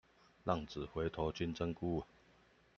[0.45, 2.03] 浪子回頭金針菇